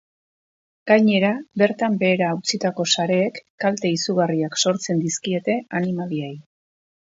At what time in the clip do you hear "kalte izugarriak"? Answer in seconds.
3.65-4.59